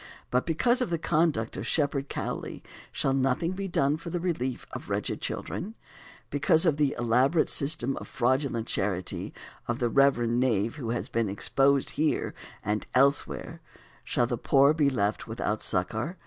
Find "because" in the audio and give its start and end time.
0.47-0.81, 6.31-6.65